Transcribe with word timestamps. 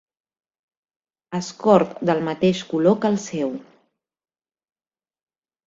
Escort 1.39 1.91
del 2.11 2.23
mateix 2.29 2.63
color 2.73 2.97
que 3.05 3.13
el 3.17 3.21
seu. 3.27 3.55